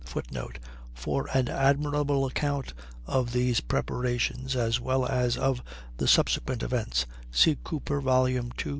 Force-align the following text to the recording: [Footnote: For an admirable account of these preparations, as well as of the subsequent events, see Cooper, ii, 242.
[Footnote: 0.03 0.57
For 0.95 1.29
an 1.31 1.47
admirable 1.47 2.25
account 2.25 2.73
of 3.05 3.33
these 3.33 3.59
preparations, 3.61 4.55
as 4.55 4.79
well 4.79 5.05
as 5.05 5.37
of 5.37 5.61
the 5.97 6.07
subsequent 6.07 6.63
events, 6.63 7.05
see 7.29 7.55
Cooper, 7.63 7.97
ii, 7.99 8.05
242. 8.05 8.69